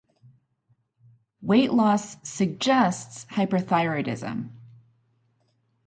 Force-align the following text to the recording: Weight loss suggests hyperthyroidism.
Weight 1.43 1.71
loss 1.73 2.17
suggests 2.27 3.25
hyperthyroidism. 3.25 4.49